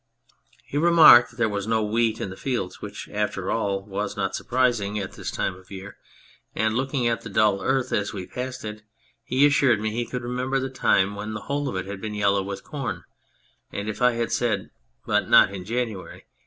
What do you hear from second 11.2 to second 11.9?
the whole of it